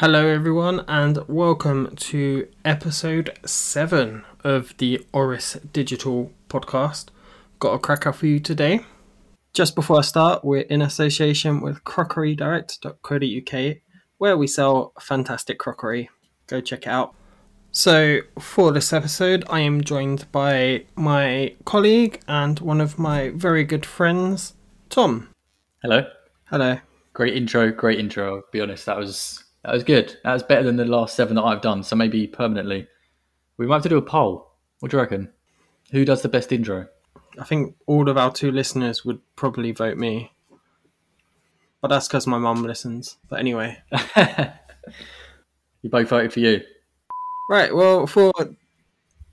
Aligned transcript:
Hello, 0.00 0.26
everyone, 0.26 0.82
and 0.88 1.18
welcome 1.28 1.94
to 1.94 2.48
episode 2.64 3.38
seven 3.44 4.24
of 4.42 4.74
the 4.78 5.04
Oris 5.12 5.58
Digital 5.74 6.32
podcast. 6.48 7.08
Got 7.58 7.74
a 7.74 7.78
cracker 7.78 8.10
for 8.14 8.24
you 8.24 8.40
today. 8.40 8.80
Just 9.52 9.74
before 9.74 9.98
I 9.98 10.00
start, 10.00 10.42
we're 10.42 10.62
in 10.62 10.80
association 10.80 11.60
with 11.60 11.84
crockerydirect.co.uk, 11.84 13.76
where 14.16 14.38
we 14.38 14.46
sell 14.46 14.94
fantastic 14.98 15.58
crockery. 15.58 16.08
Go 16.46 16.62
check 16.62 16.84
it 16.84 16.88
out. 16.88 17.14
So, 17.70 18.20
for 18.38 18.72
this 18.72 18.94
episode, 18.94 19.44
I 19.50 19.60
am 19.60 19.84
joined 19.84 20.32
by 20.32 20.86
my 20.96 21.56
colleague 21.66 22.22
and 22.26 22.58
one 22.60 22.80
of 22.80 22.98
my 22.98 23.32
very 23.34 23.64
good 23.64 23.84
friends, 23.84 24.54
Tom. 24.88 25.28
Hello. 25.82 26.06
Hello. 26.44 26.78
Great 27.12 27.36
intro. 27.36 27.70
Great 27.70 27.98
intro. 27.98 28.36
I'll 28.36 28.44
be 28.50 28.62
honest, 28.62 28.86
that 28.86 28.96
was 28.96 29.44
that 29.64 29.72
was 29.72 29.84
good. 29.84 30.16
That 30.24 30.32
was 30.32 30.42
better 30.42 30.62
than 30.62 30.76
the 30.76 30.84
last 30.84 31.14
seven 31.14 31.36
that 31.36 31.42
I've 31.42 31.60
done. 31.60 31.82
So 31.82 31.96
maybe 31.96 32.26
permanently, 32.26 32.88
we 33.56 33.66
might 33.66 33.76
have 33.76 33.82
to 33.84 33.88
do 33.88 33.98
a 33.98 34.02
poll. 34.02 34.50
What 34.80 34.90
do 34.90 34.96
you 34.96 35.02
reckon? 35.02 35.30
Who 35.92 36.04
does 36.04 36.22
the 36.22 36.28
best 36.28 36.52
intro? 36.52 36.88
I 37.38 37.44
think 37.44 37.76
all 37.86 38.08
of 38.08 38.16
our 38.16 38.32
two 38.32 38.50
listeners 38.50 39.04
would 39.04 39.20
probably 39.36 39.72
vote 39.72 39.98
me. 39.98 40.32
But 41.80 41.88
that's 41.88 42.08
because 42.08 42.26
my 42.26 42.38
mum 42.38 42.62
listens. 42.62 43.18
But 43.28 43.40
anyway. 43.40 43.78
you 45.82 45.90
both 45.90 46.08
voted 46.08 46.32
for 46.32 46.40
you. 46.40 46.62
Right, 47.48 47.74
well, 47.74 48.06
for 48.06 48.32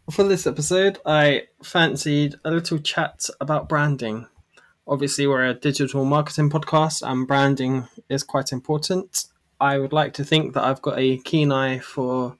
for 0.09 0.23
this 0.23 0.47
episode, 0.47 0.99
I 1.05 1.43
fancied 1.61 2.35
a 2.43 2.51
little 2.51 2.79
chat 2.79 3.29
about 3.41 3.69
branding. 3.69 4.27
Obviously, 4.87 5.27
we're 5.27 5.45
a 5.45 5.53
digital 5.53 6.05
marketing 6.05 6.49
podcast, 6.49 7.07
and 7.07 7.27
branding 7.27 7.87
is 8.09 8.23
quite 8.23 8.51
important. 8.51 9.25
I 9.59 9.77
would 9.77 9.93
like 9.93 10.13
to 10.13 10.23
think 10.23 10.53
that 10.53 10.63
I've 10.63 10.81
got 10.81 10.99
a 10.99 11.17
keen 11.17 11.51
eye 11.51 11.79
for, 11.79 12.37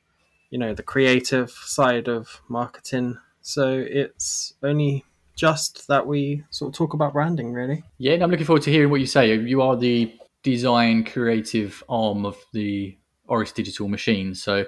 you 0.50 0.60
know, 0.60 0.74
the 0.74 0.84
creative 0.84 1.50
side 1.52 2.08
of 2.08 2.42
marketing. 2.48 3.18
So 3.42 3.84
it's 3.88 4.54
only 4.62 5.06
just 5.36 5.88
that 5.88 6.06
we 6.06 6.44
sort 6.50 6.74
of 6.74 6.78
talk 6.78 6.94
about 6.94 7.14
branding, 7.14 7.54
really. 7.54 7.84
Yeah, 7.98 8.14
and 8.14 8.24
I'm 8.24 8.32
looking 8.32 8.46
forward 8.46 8.64
to 8.64 8.72
hearing 8.72 8.90
what 8.90 9.00
you 9.00 9.06
say. 9.06 9.36
You 9.36 9.62
are 9.62 9.76
the 9.76 10.14
design 10.44 11.04
creative 11.04 11.84
arm 11.88 12.26
of 12.26 12.38
the 12.54 12.98
Oris 13.28 13.52
Digital 13.52 13.88
machine, 13.88 14.34
so 14.36 14.66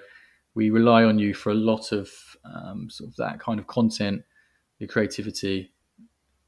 we 0.56 0.70
rely 0.70 1.04
on 1.04 1.20
you 1.20 1.34
for 1.34 1.52
a 1.52 1.56
lot 1.56 1.92
of 1.92 2.10
um, 2.46 2.90
sort 2.90 3.10
of 3.10 3.16
that 3.18 3.40
kind 3.40 3.60
of 3.60 3.68
content, 3.68 4.24
the 4.80 4.88
creativity. 4.88 5.72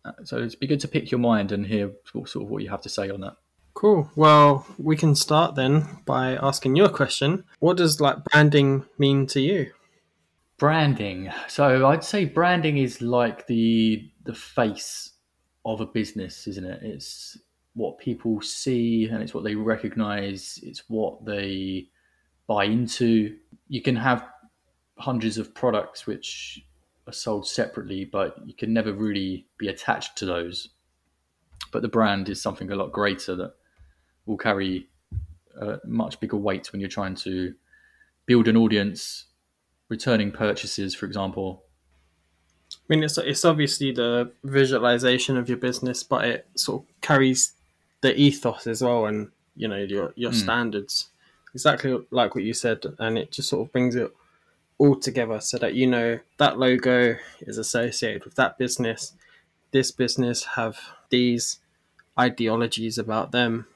Uh, 0.04 0.12
so 0.24 0.38
it'd 0.38 0.60
be 0.60 0.68
good 0.68 0.80
to 0.80 0.88
pick 0.88 1.12
your 1.12 1.20
mind 1.20 1.52
and 1.52 1.66
hear 1.66 1.92
sort 2.26 2.44
of 2.44 2.50
what 2.50 2.64
you 2.64 2.70
have 2.70 2.82
to 2.82 2.90
say 2.90 3.10
on 3.10 3.22
that. 3.22 3.34
Cool. 3.82 4.12
Well, 4.16 4.68
we 4.78 4.96
can 4.96 5.16
start 5.16 5.56
then 5.56 5.88
by 6.06 6.36
asking 6.36 6.76
you 6.76 6.86
a 6.86 6.90
question. 6.90 7.46
What 7.58 7.78
does 7.78 8.00
like 8.00 8.24
branding 8.26 8.86
mean 9.00 9.26
to 9.26 9.42
you? 9.42 9.72
Branding. 10.60 11.32
So 11.48 11.88
I'd 11.88 12.04
say 12.04 12.26
branding 12.26 12.78
is 12.78 13.02
like 13.02 13.48
the 13.48 14.08
the 14.24 14.36
face 14.36 15.14
of 15.66 15.82
a 15.82 15.88
business, 15.88 16.46
isn't 16.46 16.64
it? 16.64 16.84
It's 16.84 17.40
what 17.74 17.98
people 17.98 18.40
see 18.42 19.06
and 19.06 19.24
it's 19.24 19.34
what 19.34 19.44
they 19.44 19.56
recognize. 19.56 20.60
It's 20.62 20.84
what 20.88 21.26
they 21.26 21.88
buy 22.46 22.66
into. 22.66 23.36
You 23.68 23.82
can 23.82 23.96
have 23.96 24.28
hundreds 25.00 25.40
of 25.40 25.56
products 25.56 26.06
which 26.06 26.64
are 27.08 27.14
sold 27.14 27.48
separately, 27.48 28.06
but 28.06 28.36
you 28.46 28.54
can 28.54 28.74
never 28.74 28.94
really 28.94 29.48
be 29.58 29.70
attached 29.70 30.20
to 30.20 30.28
those. 30.28 30.70
But 31.72 31.82
the 31.82 31.88
brand 31.88 32.30
is 32.30 32.40
something 32.40 32.70
a 32.70 32.76
lot 32.76 32.92
greater 32.92 33.36
that 33.38 33.56
will 34.26 34.38
carry 34.38 34.88
a 35.60 35.80
much 35.86 36.20
bigger 36.20 36.38
weight 36.38 36.72
when 36.72 36.80
you're 36.80 36.90
trying 36.90 37.16
to 37.16 37.54
build 38.26 38.48
an 38.48 38.58
audience, 38.58 39.26
returning 39.90 40.32
purchases, 40.32 40.96
for 40.96 41.06
example. 41.06 41.64
I 42.74 42.78
mean, 42.88 43.04
it's 43.04 43.18
it's 43.18 43.46
obviously 43.46 43.92
the 43.92 44.32
visualization 44.44 45.38
of 45.38 45.50
your 45.50 45.58
business, 45.58 46.04
but 46.04 46.26
it 46.26 46.48
sort 46.56 46.84
of 46.84 47.02
carries 47.02 47.54
the 48.02 48.18
ethos 48.18 48.68
as 48.68 48.82
well, 48.82 49.06
and 49.06 49.30
you 49.56 49.68
know 49.68 49.78
your 49.78 50.14
your 50.16 50.32
mm. 50.32 50.36
standards. 50.36 51.10
Exactly 51.54 51.98
like 52.12 52.34
what 52.34 52.46
you 52.46 52.54
said, 52.54 52.86
and 53.00 53.18
it 53.18 53.32
just 53.32 53.50
sort 53.50 53.68
of 53.68 53.74
brings 53.74 53.96
it 53.96 54.12
all 54.78 54.96
together 54.96 55.40
so 55.42 55.58
that 55.58 55.76
you 55.76 55.86
know 55.86 56.18
that 56.38 56.58
logo 56.58 57.16
is 57.42 57.58
associated 57.58 58.24
with 58.24 58.36
that 58.36 58.58
business. 58.58 59.14
This 59.72 59.92
business 59.92 60.44
have 60.56 60.80
these 61.10 61.60
ideologies 62.18 62.98
about 62.98 63.32
them 63.32 63.68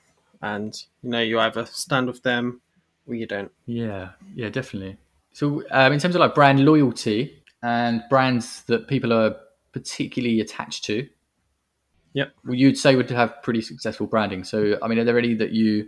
and 0.42 0.76
you 1.02 1.10
know 1.10 1.22
you 1.22 1.40
either 1.40 1.66
stand 1.66 2.08
with 2.08 2.24
them 2.24 2.62
or 3.08 3.16
you 3.16 3.26
don't. 3.26 3.52
Yeah, 3.66 4.10
yeah, 4.36 4.50
definitely. 4.50 4.98
So 5.34 5.64
um, 5.72 5.94
in 5.94 6.00
terms 6.00 6.16
of 6.16 6.22
like 6.22 6.36
brand 6.36 6.64
loyalty 6.64 7.44
and 7.62 8.04
brands 8.10 8.64
that 8.64 8.88
people 8.88 9.12
are 9.12 9.36
particularly 9.74 10.40
attached 10.40 10.86
to, 10.86 11.08
yep, 12.14 12.34
well, 12.46 12.56
you'd 12.56 12.78
say 12.78 12.96
would 12.96 13.10
have 13.10 13.42
pretty 13.44 13.62
successful 13.62 14.08
branding. 14.08 14.44
So 14.44 14.78
I 14.82 14.88
mean, 14.88 15.00
are 15.00 15.04
there 15.04 15.20
any 15.20 15.34
that 15.36 15.52
you 15.52 15.88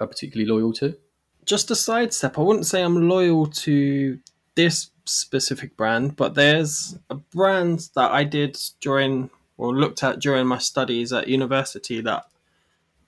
are 0.00 0.06
particularly 0.06 0.50
loyal 0.50 0.72
to? 0.74 0.96
Just 1.44 1.70
a 1.70 1.76
sidestep. 1.76 2.38
I 2.38 2.42
wouldn't 2.42 2.66
say 2.66 2.82
I'm 2.82 3.08
loyal 3.08 3.46
to 3.46 4.18
this 4.56 4.90
specific 5.04 5.76
brand, 5.76 6.16
but 6.16 6.34
there's 6.34 6.98
a 7.10 7.14
brand 7.14 7.88
that 7.94 8.10
I 8.10 8.24
did 8.24 8.58
during 8.80 9.30
or 9.58 9.74
looked 9.74 10.02
at 10.02 10.20
during 10.20 10.46
my 10.46 10.58
studies 10.58 11.12
at 11.12 11.28
university 11.28 12.00
that 12.02 12.26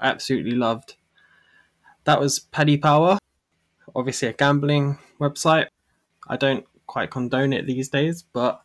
absolutely 0.00 0.52
loved. 0.52 0.96
That 2.04 2.20
was 2.20 2.38
Paddy 2.38 2.76
Power, 2.76 3.18
obviously 3.94 4.28
a 4.28 4.32
gambling 4.32 4.98
website. 5.20 5.66
I 6.26 6.36
don't 6.36 6.64
quite 6.86 7.10
condone 7.10 7.52
it 7.52 7.66
these 7.66 7.88
days, 7.88 8.22
but 8.22 8.62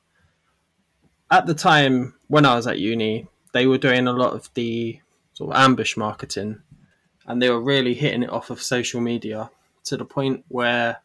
at 1.30 1.46
the 1.46 1.54
time 1.54 2.16
when 2.28 2.46
I 2.46 2.56
was 2.56 2.68
at 2.68 2.80
uni, 2.80 3.28
they 3.54 3.68
were 3.68 3.78
doing 3.78 4.08
a 4.08 4.14
lot 4.14 4.34
of 4.34 4.50
the 4.54 5.00
sort 5.34 5.52
of 5.52 5.62
ambush 5.62 5.98
marketing 5.98 6.62
and 7.26 7.42
they 7.42 7.50
were 7.50 7.62
really 7.62 7.94
hitting 7.94 8.24
it 8.24 8.30
off 8.30 8.50
of 8.50 8.62
social 8.62 9.02
media 9.02 9.50
to 9.86 9.98
the 9.98 10.06
point 10.06 10.44
where 10.50 10.98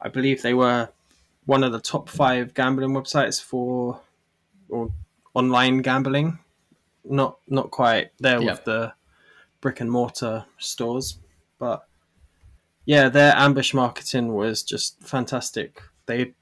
I 0.00 0.08
believe 0.08 0.42
they 0.42 0.54
were 0.54 0.88
one 1.46 1.64
of 1.64 1.72
the 1.72 1.80
top 1.80 2.08
five 2.08 2.54
gambling 2.54 2.90
websites 2.90 3.42
for 3.42 4.00
or 4.68 4.90
online 5.34 5.78
gambling. 5.78 6.38
Not 7.04 7.38
not 7.48 7.70
quite 7.70 8.12
there 8.20 8.40
yeah. 8.40 8.52
with 8.52 8.64
the 8.64 8.92
brick 9.62 9.80
and 9.80 9.90
mortar 9.90 10.44
stores. 10.58 11.18
But 11.58 11.86
yeah, 12.84 13.08
their 13.08 13.34
ambush 13.34 13.72
marketing 13.72 14.34
was 14.34 14.62
just 14.62 15.02
fantastic. 15.02 15.80
They 16.04 16.34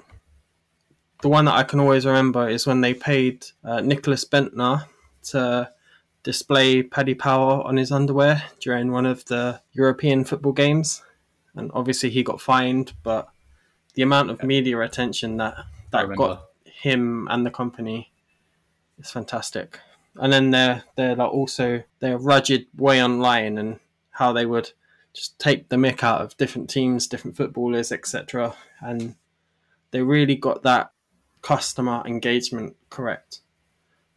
the 1.22 1.28
one 1.28 1.44
that 1.44 1.54
I 1.54 1.62
can 1.62 1.78
always 1.78 2.06
remember 2.06 2.48
is 2.48 2.66
when 2.66 2.80
they 2.80 2.94
paid 2.94 3.46
uh, 3.62 3.80
Nicklas 3.80 4.26
Bendtner 4.26 4.86
to 5.24 5.70
display 6.22 6.82
Paddy 6.82 7.14
Power 7.14 7.62
on 7.62 7.76
his 7.76 7.92
underwear 7.92 8.42
during 8.58 8.90
one 8.90 9.04
of 9.04 9.26
the 9.26 9.60
European 9.72 10.24
football 10.24 10.52
games, 10.52 11.02
and 11.54 11.70
obviously 11.74 12.08
he 12.08 12.22
got 12.22 12.40
fined. 12.40 12.94
But 13.02 13.28
the 13.94 14.02
amount 14.02 14.30
of 14.30 14.42
media 14.42 14.80
attention 14.80 15.36
that 15.36 15.56
that 15.90 16.16
got 16.16 16.46
him 16.64 17.28
and 17.30 17.44
the 17.44 17.50
company 17.50 18.10
is 18.98 19.10
fantastic 19.10 19.78
and 20.16 20.32
then 20.32 20.50
they're 20.50 20.84
they're 20.96 21.16
like 21.16 21.32
also 21.32 21.82
their 22.00 22.18
rugged 22.18 22.66
way 22.76 23.02
online 23.02 23.58
and 23.58 23.78
how 24.10 24.32
they 24.32 24.46
would 24.46 24.72
just 25.12 25.38
take 25.38 25.68
the 25.68 25.76
mick 25.76 26.02
out 26.02 26.20
of 26.20 26.36
different 26.36 26.70
teams, 26.70 27.06
different 27.06 27.36
footballers, 27.36 27.90
etc. 27.90 28.54
And 28.80 29.16
they 29.90 30.02
really 30.02 30.36
got 30.36 30.62
that 30.62 30.92
customer 31.42 32.02
engagement 32.06 32.76
correct. 32.90 33.40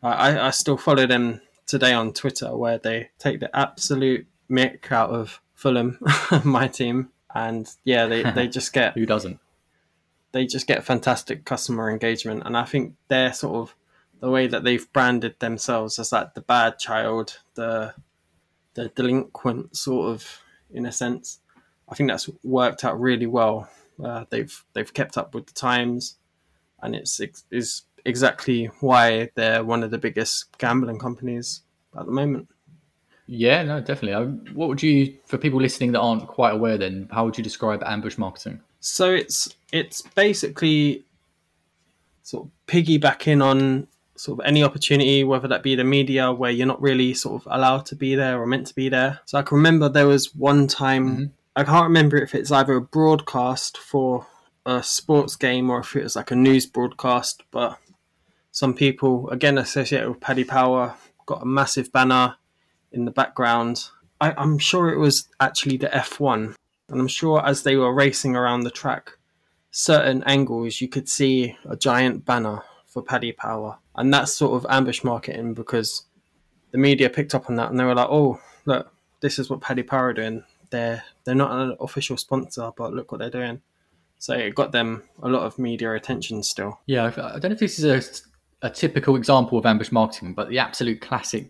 I, 0.01 0.47
I 0.47 0.49
still 0.49 0.77
follow 0.77 1.07
them 1.07 1.41
today 1.65 1.93
on 1.93 2.11
Twitter 2.11 2.55
where 2.57 2.77
they 2.77 3.09
take 3.19 3.39
the 3.39 3.55
absolute 3.57 4.27
mick 4.49 4.91
out 4.91 5.09
of 5.09 5.41
Fulham, 5.53 5.97
my 6.43 6.67
team, 6.67 7.09
and 7.33 7.69
yeah, 7.85 8.05
they, 8.05 8.23
they 8.31 8.47
just 8.47 8.73
get 8.73 8.93
who 8.95 9.05
doesn't. 9.05 9.39
They 10.33 10.45
just 10.45 10.67
get 10.67 10.83
fantastic 10.83 11.45
customer 11.45 11.89
engagement, 11.89 12.43
and 12.45 12.57
I 12.57 12.65
think 12.65 12.95
they're 13.07 13.33
sort 13.33 13.55
of 13.55 13.75
the 14.23 14.29
way 14.29 14.47
that 14.47 14.63
they've 14.63 14.91
branded 14.93 15.37
themselves 15.39 15.99
as 15.99 16.13
like 16.13 16.33
the 16.33 16.39
bad 16.39 16.79
child, 16.79 17.41
the 17.55 17.93
the 18.73 18.87
delinquent 18.95 19.75
sort 19.75 20.11
of 20.11 20.41
in 20.71 20.85
a 20.85 20.93
sense. 20.93 21.41
I 21.89 21.95
think 21.95 22.09
that's 22.09 22.29
worked 22.41 22.85
out 22.85 23.01
really 23.01 23.27
well. 23.27 23.69
Uh, 24.01 24.23
they've 24.29 24.63
they've 24.71 24.93
kept 24.93 25.17
up 25.17 25.35
with 25.35 25.47
the 25.47 25.53
times, 25.53 26.15
and 26.81 26.95
it's 26.95 27.19
is 27.51 27.83
exactly 28.05 28.67
why 28.79 29.29
they're 29.35 29.61
one 29.61 29.83
of 29.83 29.91
the 29.91 29.97
biggest 29.97 30.57
gambling 30.57 30.99
companies 30.99 31.63
at 31.99 32.05
the 32.05 32.11
moment. 32.13 32.47
Yeah, 33.27 33.61
no, 33.63 33.81
definitely. 33.81 34.53
What 34.53 34.69
would 34.69 34.81
you, 34.81 35.17
for 35.25 35.37
people 35.37 35.59
listening 35.59 35.91
that 35.93 35.99
aren't 35.99 36.27
quite 36.27 36.53
aware, 36.53 36.77
then 36.77 37.09
how 37.11 37.25
would 37.25 37.37
you 37.37 37.43
describe 37.43 37.83
ambush 37.83 38.17
marketing? 38.17 38.61
So 38.79 39.11
it's 39.11 39.53
it's 39.73 40.01
basically 40.01 41.03
sort 42.21 42.45
of 42.45 42.51
piggybacking 42.67 43.43
on 43.43 43.89
sort 44.15 44.39
of 44.39 44.45
any 44.45 44.63
opportunity, 44.63 45.23
whether 45.23 45.47
that 45.47 45.63
be 45.63 45.75
the 45.75 45.83
media 45.83 46.31
where 46.31 46.51
you're 46.51 46.67
not 46.67 46.81
really 46.81 47.13
sort 47.13 47.41
of 47.41 47.47
allowed 47.51 47.85
to 47.87 47.95
be 47.95 48.15
there 48.15 48.41
or 48.41 48.45
meant 48.45 48.67
to 48.67 48.75
be 48.75 48.89
there. 48.89 49.19
So 49.25 49.37
I 49.37 49.41
can 49.41 49.57
remember 49.57 49.89
there 49.89 50.07
was 50.07 50.35
one 50.35 50.67
time 50.67 51.09
mm-hmm. 51.09 51.23
I 51.55 51.63
can't 51.63 51.83
remember 51.83 52.17
if 52.17 52.33
it's 52.33 52.51
either 52.51 52.73
a 52.73 52.81
broadcast 52.81 53.77
for 53.77 54.25
a 54.65 54.81
sports 54.81 55.35
game 55.35 55.69
or 55.69 55.81
if 55.81 55.95
it 55.95 56.01
was 56.01 56.15
like 56.15 56.31
a 56.31 56.35
news 56.35 56.65
broadcast, 56.65 57.43
but 57.51 57.77
some 58.51 58.73
people, 58.73 59.29
again 59.29 59.59
associated 59.59 60.09
with 60.09 60.19
Paddy 60.19 60.45
Power, 60.45 60.95
got 61.27 61.43
a 61.43 61.45
massive 61.45 61.91
banner 61.91 62.37
in 62.91 63.05
the 63.05 63.11
background. 63.11 63.85
I, 64.19 64.33
I'm 64.35 64.57
sure 64.57 64.89
it 64.89 64.97
was 64.97 65.27
actually 65.39 65.77
the 65.77 65.89
F1, 65.89 66.55
and 66.89 66.99
I'm 66.99 67.07
sure 67.07 67.45
as 67.45 67.61
they 67.61 67.75
were 67.75 67.93
racing 67.93 68.35
around 68.35 68.61
the 68.61 68.71
track, 68.71 69.11
certain 69.69 70.23
angles 70.23 70.81
you 70.81 70.87
could 70.87 71.07
see 71.07 71.55
a 71.69 71.75
giant 71.75 72.25
banner 72.25 72.63
for 72.93 73.01
Paddy 73.01 73.31
Power, 73.31 73.77
and 73.95 74.13
that's 74.13 74.33
sort 74.33 74.53
of 74.53 74.69
ambush 74.69 75.03
marketing 75.03 75.53
because 75.53 76.05
the 76.71 76.77
media 76.77 77.09
picked 77.09 77.33
up 77.33 77.49
on 77.49 77.55
that 77.55 77.71
and 77.71 77.79
they 77.79 77.83
were 77.83 77.95
like, 77.95 78.09
"Oh, 78.09 78.39
look, 78.65 78.93
this 79.19 79.39
is 79.39 79.49
what 79.49 79.61
Paddy 79.61 79.83
Power 79.83 80.09
are 80.09 80.13
doing. 80.13 80.43
They're 80.69 81.03
they're 81.23 81.35
not 81.35 81.51
an 81.51 81.75
official 81.79 82.17
sponsor, 82.17 82.71
but 82.77 82.93
look 82.93 83.11
what 83.11 83.19
they're 83.19 83.29
doing." 83.29 83.61
So 84.19 84.33
it 84.33 84.55
got 84.55 84.71
them 84.71 85.03
a 85.21 85.27
lot 85.27 85.43
of 85.43 85.59
media 85.59 85.93
attention 85.93 86.43
still. 86.43 86.79
Yeah, 86.85 87.07
I 87.07 87.39
don't 87.39 87.43
know 87.43 87.49
if 87.51 87.59
this 87.59 87.77
is 87.77 87.85
a, 88.63 88.67
a 88.67 88.69
typical 88.69 89.17
example 89.17 89.57
of 89.57 89.65
ambush 89.65 89.91
marketing, 89.91 90.33
but 90.33 90.47
the 90.47 90.59
absolute 90.59 91.01
classic, 91.01 91.49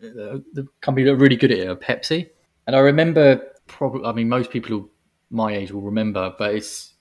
uh, 0.00 0.38
the 0.52 0.68
company 0.82 1.04
that 1.04 1.14
are 1.14 1.16
really 1.16 1.34
good 1.34 1.50
at 1.50 1.58
it 1.58 1.68
are 1.68 1.74
Pepsi. 1.74 2.28
And 2.68 2.76
I 2.76 2.78
remember, 2.78 3.42
probably, 3.66 4.04
I 4.04 4.12
mean, 4.12 4.28
most 4.28 4.52
people 4.52 4.88
my 5.30 5.52
age 5.52 5.72
will 5.72 5.82
remember, 5.82 6.32
but 6.38 6.54
it's, 6.54 6.94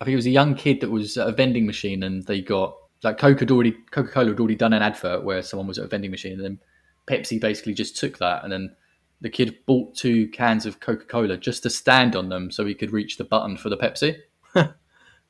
I 0.00 0.04
think 0.04 0.12
it 0.12 0.16
was 0.16 0.26
a 0.26 0.30
young 0.30 0.54
kid 0.54 0.80
that 0.80 0.90
was 0.90 1.16
at 1.16 1.28
a 1.28 1.32
vending 1.32 1.66
machine 1.66 2.04
and 2.04 2.24
they 2.24 2.40
got, 2.40 2.76
like 3.02 3.18
Coke 3.18 3.40
had 3.40 3.50
already, 3.50 3.72
Coca 3.90 4.10
Cola 4.10 4.28
had 4.30 4.38
already 4.38 4.54
done 4.54 4.72
an 4.72 4.82
advert 4.82 5.24
where 5.24 5.42
someone 5.42 5.66
was 5.66 5.78
at 5.78 5.84
a 5.84 5.88
vending 5.88 6.10
machine 6.10 6.34
and 6.34 6.44
then 6.44 6.58
Pepsi 7.06 7.40
basically 7.40 7.74
just 7.74 7.96
took 7.96 8.18
that 8.18 8.44
and 8.44 8.52
then 8.52 8.74
the 9.20 9.30
kid 9.30 9.56
bought 9.66 9.94
two 9.94 10.28
cans 10.28 10.66
of 10.66 10.80
Coca 10.80 11.04
Cola 11.04 11.36
just 11.36 11.62
to 11.62 11.70
stand 11.70 12.16
on 12.16 12.28
them 12.28 12.50
so 12.50 12.64
he 12.64 12.74
could 12.74 12.92
reach 12.92 13.16
the 13.16 13.24
button 13.24 13.56
for 13.56 13.68
the 13.68 13.76
Pepsi. 13.76 14.18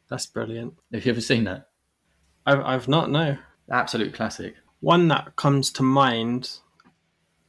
That's 0.09 0.27
brilliant. 0.27 0.75
Have 0.93 1.05
you 1.05 1.13
ever 1.13 1.21
seen 1.21 1.45
that? 1.45 1.69
I've, 2.47 2.61
I've 2.61 2.89
not, 2.89 3.11
no. 3.11 3.39
Absolute 3.71 4.15
classic. 4.15 4.55
One 4.81 5.09
that 5.09 5.37
comes 5.37 5.71
to 5.73 5.83
mind 5.83 6.59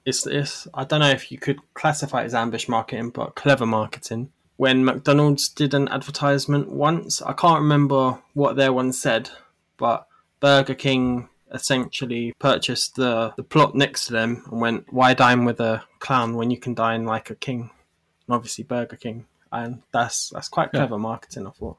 is 0.05 0.23
this 0.23 0.67
I 0.73 0.83
don't 0.83 0.99
know 0.99 1.09
if 1.09 1.31
you 1.31 1.37
could 1.37 1.59
classify 1.73 2.21
it 2.21 2.25
as 2.25 2.35
ambush 2.35 2.67
marketing, 2.67 3.09
but 3.09 3.35
clever 3.35 3.65
marketing. 3.65 4.31
When 4.57 4.85
McDonald's 4.85 5.49
did 5.49 5.73
an 5.73 5.87
advertisement 5.87 6.69
once, 6.69 7.21
I 7.21 7.33
can't 7.33 7.61
remember 7.61 8.19
what 8.33 8.55
their 8.55 8.71
one 8.71 8.93
said, 8.93 9.29
but 9.77 10.07
Burger 10.43 10.75
King 10.75 11.29
essentially 11.53 12.33
purchased 12.37 12.97
the, 12.97 13.33
the 13.37 13.43
plot 13.43 13.75
next 13.75 14.07
to 14.07 14.11
them 14.11 14.43
and 14.51 14.59
went, 14.59 14.91
Why 14.91 15.13
dine 15.13 15.45
with 15.45 15.61
a 15.61 15.85
clown 15.99 16.35
when 16.35 16.51
you 16.51 16.57
can 16.57 16.73
dine 16.73 17.05
like 17.05 17.29
a 17.29 17.35
king? 17.35 17.71
And 18.27 18.35
obviously 18.35 18.65
Burger 18.65 18.97
King. 18.97 19.25
And 19.53 19.83
that's 19.93 20.31
that's 20.31 20.49
quite 20.49 20.71
clever 20.71 20.95
yeah. 20.95 21.01
marketing, 21.01 21.47
I 21.47 21.51
thought. 21.51 21.77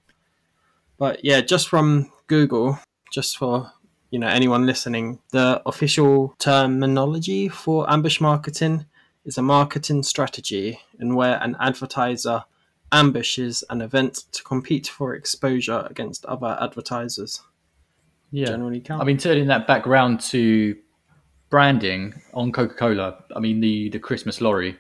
But 0.96 1.22
yeah, 1.22 1.42
just 1.42 1.68
from 1.68 2.10
Google, 2.26 2.78
just 3.12 3.36
for 3.36 3.70
you 4.10 4.18
know 4.18 4.28
anyone 4.28 4.64
listening, 4.64 5.18
the 5.30 5.60
official 5.66 6.34
terminology 6.38 7.50
for 7.50 7.90
ambush 7.90 8.18
marketing 8.18 8.86
is 9.26 9.36
a 9.36 9.42
marketing 9.42 10.02
strategy 10.02 10.80
in 10.98 11.14
where 11.14 11.38
an 11.42 11.54
advertiser 11.60 12.44
ambushes 12.92 13.62
an 13.68 13.82
event 13.82 14.24
to 14.32 14.42
compete 14.42 14.86
for 14.86 15.14
exposure 15.14 15.86
against 15.90 16.24
other 16.24 16.56
advertisers 16.62 17.42
yeah. 18.34 18.46
generally 18.46 18.80
count. 18.80 19.00
I 19.00 19.04
mean, 19.04 19.16
turning 19.16 19.46
that 19.46 19.66
back 19.66 19.86
round 19.86 20.20
to 20.20 20.76
branding 21.50 22.14
on 22.32 22.50
Coca 22.50 22.74
Cola, 22.74 23.22
I 23.34 23.38
mean, 23.38 23.60
the, 23.60 23.90
the 23.90 24.00
Christmas 24.00 24.40
lorry, 24.40 24.76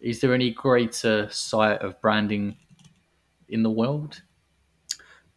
is 0.00 0.20
there 0.20 0.32
any 0.32 0.52
greater 0.52 1.28
sight 1.30 1.80
of 1.82 2.00
branding 2.00 2.56
in 3.48 3.64
the 3.64 3.70
world? 3.70 4.22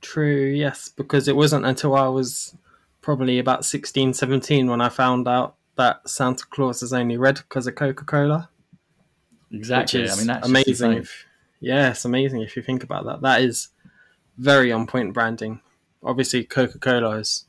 True, 0.02 0.46
yes, 0.46 0.90
because 0.90 1.28
it 1.28 1.36
wasn't 1.36 1.66
until 1.66 1.96
I 1.96 2.08
was 2.08 2.56
probably 3.02 3.40
about 3.40 3.66
16, 3.66 4.14
17 4.14 4.70
when 4.70 4.80
I 4.80 4.90
found 4.90 5.28
out 5.28 5.56
that 5.78 6.08
Santa 6.08 6.46
Claus 6.52 6.84
is 6.84 6.94
only 6.94 7.18
red 7.18 7.38
because 7.38 7.66
of 7.66 7.74
Coca 7.74 8.06
Cola. 8.06 8.50
Exactly. 9.52 10.08
I 10.08 10.16
mean, 10.16 10.28
that's 10.28 10.48
amazing. 10.48 10.94
If, 10.94 11.26
yeah, 11.60 11.90
it's 11.90 12.06
amazing 12.06 12.42
if 12.42 12.56
you 12.56 12.62
think 12.62 12.84
about 12.84 13.06
that. 13.06 13.22
That 13.22 13.42
is 13.42 13.70
very 14.38 14.72
on 14.72 14.86
point 14.86 15.14
branding 15.14 15.62
obviously 16.04 16.44
Coca 16.44 16.80
Cola 16.80 17.18
is 17.18 17.46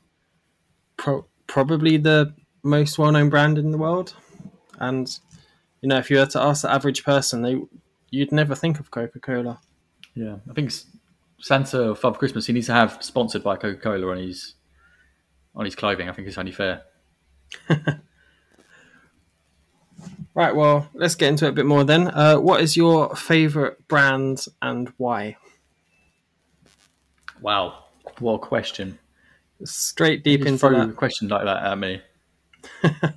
pro- 0.97 1.25
probably 1.47 1.97
the 1.97 2.33
most 2.63 2.97
well 2.97 3.11
known 3.11 3.29
brand 3.29 3.57
in 3.57 3.71
the 3.71 3.77
world, 3.77 4.15
and 4.79 5.19
you 5.81 5.89
know 5.89 5.97
if 5.97 6.09
you 6.09 6.17
were 6.17 6.25
to 6.25 6.41
ask 6.41 6.61
the 6.61 6.71
average 6.71 7.03
person, 7.03 7.41
they 7.41 7.57
you'd 8.09 8.31
never 8.31 8.55
think 8.55 8.79
of 8.79 8.91
Coca 8.91 9.19
Cola. 9.19 9.59
Yeah, 10.15 10.37
I 10.49 10.53
think 10.53 10.71
Santa 11.39 11.89
or 11.89 11.95
Father 11.95 12.17
Christmas 12.17 12.45
he 12.45 12.53
needs 12.53 12.67
to 12.67 12.73
have 12.73 12.97
sponsored 13.01 13.43
by 13.43 13.55
Coca 13.55 13.79
Cola 13.79 14.11
on 14.11 14.17
his 14.17 14.55
on 15.55 15.65
his 15.65 15.75
clothing. 15.75 16.09
I 16.09 16.13
think 16.13 16.27
it's 16.27 16.37
only 16.37 16.51
fair. 16.51 16.83
right. 20.33 20.55
Well, 20.55 20.89
let's 20.93 21.15
get 21.15 21.29
into 21.29 21.45
it 21.45 21.49
a 21.49 21.53
bit 21.53 21.65
more 21.65 21.83
then. 21.83 22.07
Uh, 22.07 22.37
what 22.37 22.61
is 22.61 22.77
your 22.77 23.15
favorite 23.15 23.87
brand 23.87 24.45
and 24.61 24.91
why? 24.97 25.37
Wow. 27.41 27.82
What 28.19 28.41
question. 28.41 28.99
Straight 29.63 30.23
deep 30.23 30.45
into 30.45 30.57
throw 30.57 30.71
that. 30.71 30.89
a 30.89 30.93
question 30.93 31.27
like 31.27 31.45
that 31.45 31.63
at 31.63 31.77
me. 31.77 32.01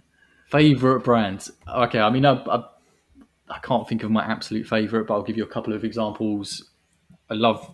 favorite 0.51 1.01
brands? 1.01 1.51
Okay, 1.69 2.01
I 2.01 2.11
mean, 2.11 2.25
I, 2.25 2.35
I, 2.35 2.65
I 3.49 3.59
can't 3.59 3.89
think 3.89 4.03
of 4.03 4.11
my 4.11 4.25
absolute 4.25 4.67
favorite, 4.67 5.07
but 5.07 5.15
I'll 5.15 5.23
give 5.23 5.37
you 5.37 5.45
a 5.45 5.49
couple 5.49 5.73
of 5.73 5.85
examples. 5.85 6.71
I 7.31 7.35
love 7.35 7.69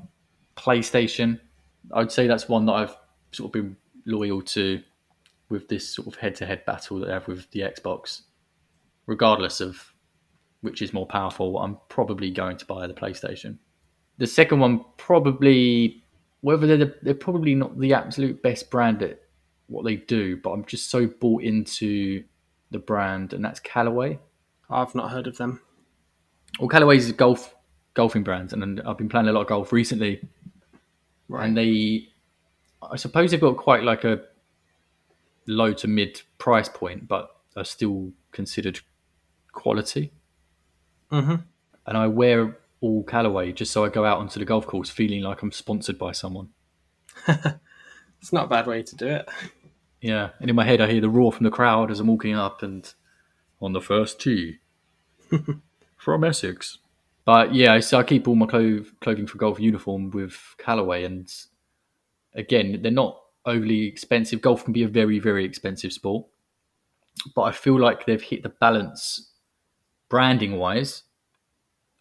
PlayStation. 0.57 1.41
I 1.93 2.01
would 2.01 2.13
say 2.13 2.27
that's 2.27 2.49
one 2.49 2.67
that 2.67 2.73
I've 2.73 2.97
sort 3.33 3.49
of 3.49 3.53
been 3.53 3.77
loyal 4.07 4.43
to 4.43 4.83
with 5.49 5.69
this 5.69 5.89
sort 5.89 6.09
of 6.09 6.17
head-to-head 6.17 6.65
battle 6.65 6.99
that 7.01 7.11
I 7.11 7.15
have 7.15 7.29
with 7.29 7.51
the 7.51 7.61
Xbox. 7.61 8.23
Regardless 9.07 9.61
of 9.61 9.93
which 10.63 10.81
is 10.81 10.93
more 10.93 11.07
powerful, 11.07 11.59
I'm 11.59 11.79
probably 11.89 12.31
going 12.31 12.57
to 12.57 12.65
buy 12.65 12.87
the 12.87 12.95
PlayStation. 12.95 13.59
The 14.19 14.27
second 14.27 14.61
one 14.61 14.85
probably 14.97 16.02
whether 16.43 16.77
they're 16.77 16.95
they're 17.03 17.15
probably 17.15 17.55
not 17.55 17.79
the 17.79 17.95
absolute 17.95 18.43
best 18.43 18.71
brand 18.71 19.03
at 19.03 19.21
what 19.69 19.85
they 19.85 19.97
do, 19.97 20.37
but 20.37 20.51
I'm 20.51 20.65
just 20.67 20.91
so 20.91 21.07
bought 21.07 21.43
into 21.43 22.23
the 22.71 22.79
brand, 22.79 23.33
and 23.33 23.45
that's 23.45 23.61
Callaway. 23.61 24.19
I've 24.69 24.95
not 24.95 25.11
heard 25.11 25.27
of 25.27 25.39
them. 25.39 25.61
Well, 26.59 26.69
Callaway 26.69 26.99
is 26.99 27.11
a 27.11 27.15
golf 27.15 27.55
golfing 27.95 28.23
brand, 28.23 28.53
and 28.53 28.81
I've 28.83 28.99
been 28.99 29.09
playing 29.09 29.29
a 29.29 29.33
lot 29.33 29.43
of 29.43 29.47
golf 29.47 29.73
recently. 29.73 30.29
Right. 31.29 31.47
And 31.47 31.57
they, 31.57 32.09
I 32.83 32.97
suppose 32.97 33.31
they've 33.31 33.41
got 33.41 33.57
quite 33.57 33.83
like 33.83 34.05
a 34.05 34.23
low 35.47 35.73
to 35.75 35.89
mid 35.89 36.21
price 36.39 36.69
point, 36.69 37.09
but 37.09 37.31
are 37.57 37.65
still 37.65 38.13
considered 38.33 38.81
quality. 39.53 40.13
Mm-hmm. 41.11 41.37
And 41.87 41.97
I 41.97 42.07
wear 42.07 42.59
all 42.83 43.05
Callaway 43.05 43.53
just 43.53 43.73
so 43.73 43.85
I 43.85 43.89
go 43.89 44.05
out 44.05 44.19
onto 44.19 44.39
the 44.39 44.45
golf 44.45 44.67
course 44.67 44.91
feeling 44.91 45.23
like 45.23 45.41
I'm 45.41 45.53
sponsored 45.53 45.97
by 45.97 46.13
someone. 46.13 46.49
it's 47.29 48.33
not 48.33 48.47
a 48.47 48.49
bad 48.49 48.67
way 48.67 48.83
to 48.83 48.97
do 48.97 49.07
it. 49.07 49.29
Yeah, 50.01 50.31
and 50.41 50.51
in 50.51 50.57
my 50.57 50.65
head 50.65 50.81
I 50.81 50.91
hear 50.91 51.01
the 51.01 51.09
roar 51.09 51.33
from 51.33 51.45
the 51.45 51.51
crowd 51.51 51.91
as 51.91 52.01
I'm 52.01 52.09
walking 52.09 52.35
up 52.35 52.63
and 52.63 52.93
on 53.61 53.73
the 53.73 53.81
first 53.81 54.21
tee 54.21 54.59
from 55.97 56.25
Essex. 56.25 56.79
But 57.25 57.55
yeah, 57.55 57.79
so 57.79 58.01
I 58.01 58.03
keep 58.03 58.27
all 58.27 58.35
my 58.35 58.47
clo- 58.47 58.85
clothing 59.01 59.29
for 59.29 59.39
golf 59.39 59.61
uniform 59.61 60.11
with 60.11 60.37
Callaway, 60.59 61.05
and 61.05 61.33
again, 62.35 62.81
they're 62.83 62.91
not 62.91 63.17
overly 63.47 63.87
expensive. 63.87 64.41
Golf 64.41 64.65
can 64.65 64.73
be 64.73 64.83
a 64.83 64.89
very, 64.89 65.21
very 65.21 65.45
expensive 65.45 65.93
sport, 65.93 66.27
but 67.37 67.43
I 67.43 67.53
feel 67.53 67.79
like 67.79 68.07
they've 68.07 68.21
hit 68.21 68.43
the 68.43 68.49
balance 68.49 69.31
branding 70.09 70.59
wise 70.59 71.05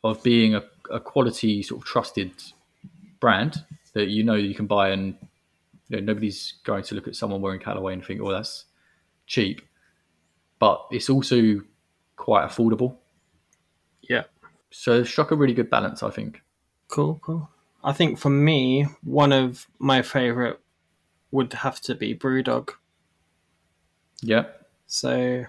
of 0.04 0.22
being 0.24 0.56
a, 0.56 0.64
a 0.90 1.00
quality 1.00 1.62
sort 1.64 1.82
of 1.82 1.88
trusted 1.88 2.32
brand 3.20 3.64
that 3.94 4.08
you 4.08 4.24
know 4.24 4.36
you 4.36 4.56
can 4.56 4.68
buy 4.68 4.90
and 4.90 5.16
you 5.92 5.98
know, 5.98 6.04
nobody's 6.04 6.54
going 6.64 6.84
to 6.84 6.96
look 6.96 7.08
at 7.08 7.16
someone 7.16 7.42
wearing 7.42 7.60
Callaway 7.60 7.94
and 7.94 8.04
think, 8.04 8.22
oh, 8.22 8.32
that's 8.32 8.66
cheap. 9.28 9.62
But 10.58 10.86
it's 10.92 11.10
also 11.10 11.62
quite 12.16 12.48
affordable. 12.48 12.96
Yeah. 14.02 14.24
So 14.70 15.04
struck 15.04 15.32
a 15.32 15.36
really 15.36 15.54
good 15.54 15.70
balance, 15.70 16.02
I 16.02 16.10
think. 16.10 16.42
Cool, 16.88 17.20
cool. 17.22 17.50
I 17.84 17.92
think 17.92 18.20
for 18.20 18.30
me, 18.30 18.88
one 19.04 19.34
of 19.34 19.68
my 19.80 20.02
favourite 20.02 20.58
would 21.32 21.52
have 21.54 21.82
to 21.82 21.96
be 21.96 22.16
Brewdog. 22.16 22.70
Yeah. 24.22 24.46
So 24.88 25.46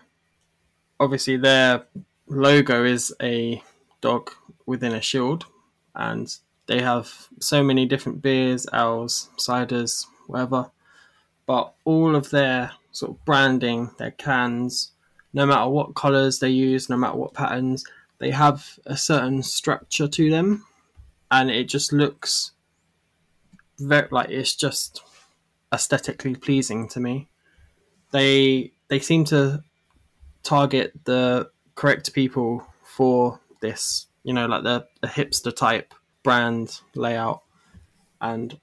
obviously 0.98 1.36
their 1.36 1.84
logo 2.26 2.84
is 2.84 3.14
a 3.22 3.62
dog 4.02 4.30
within 4.66 4.92
a 4.92 5.00
shield, 5.00 5.46
and 5.94 6.36
they 6.66 6.82
have 6.82 7.28
so 7.40 7.62
many 7.62 7.86
different 7.86 8.20
beers, 8.20 8.66
ales, 8.74 9.30
ciders, 9.38 10.06
whatever. 10.26 10.70
But 11.46 11.72
all 11.84 12.14
of 12.14 12.28
their 12.30 12.72
sort 12.92 13.12
of 13.12 13.24
branding, 13.24 13.90
their 13.98 14.10
cans, 14.10 14.92
no 15.32 15.46
matter 15.46 15.68
what 15.68 15.94
colours 15.94 16.38
they 16.38 16.50
use, 16.50 16.90
no 16.90 16.96
matter 16.96 17.16
what 17.16 17.32
patterns, 17.32 17.84
they 18.18 18.30
have 18.30 18.78
a 18.84 18.96
certain 18.96 19.42
structure 19.42 20.06
to 20.06 20.30
them, 20.30 20.64
and 21.30 21.50
it 21.50 21.64
just 21.64 21.92
looks 21.92 22.52
very 23.78 24.06
like 24.10 24.28
it's 24.28 24.54
just 24.54 25.02
aesthetically 25.72 26.34
pleasing 26.34 26.88
to 26.88 27.00
me. 27.00 27.28
They 28.12 28.72
they 28.88 29.00
seem 29.00 29.24
to 29.26 29.64
target 30.42 30.92
the 31.04 31.50
correct 31.74 32.12
people 32.12 32.66
for 32.84 33.40
this, 33.62 34.08
you 34.22 34.34
know, 34.34 34.44
like 34.46 34.64
the, 34.64 34.86
the 35.00 35.08
hipster 35.08 35.54
type 35.56 35.94
brand 36.22 36.80
layout, 36.94 37.42
and 38.20 38.60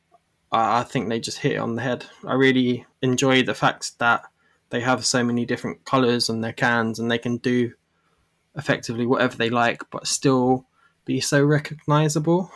I, 0.52 0.82
I 0.82 0.84
think 0.84 1.10
they 1.10 1.20
just 1.20 1.40
hit 1.40 1.54
it 1.54 1.58
on 1.58 1.76
the 1.76 1.82
head. 1.82 2.06
I 2.28 2.34
really 2.36 2.86
enjoy 3.02 3.42
the 3.42 3.56
fact 3.56 3.98
that 3.98 4.24
they 4.70 4.82
have 4.82 5.04
so 5.04 5.24
many 5.24 5.46
different 5.46 5.84
colors 5.86 6.30
on 6.30 6.42
their 6.42 6.54
cans, 6.54 7.00
and 7.00 7.10
they 7.10 7.18
can 7.18 7.38
do 7.38 7.74
effectively 8.56 9.08
whatever 9.08 9.36
they 9.36 9.50
like, 9.50 9.90
but 9.90 10.06
still 10.06 10.68
be 11.06 11.20
so 11.20 11.44
recognizable. 11.44 12.52